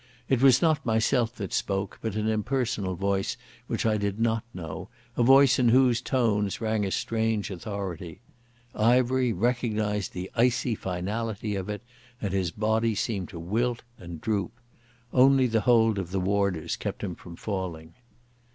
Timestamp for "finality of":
10.73-11.69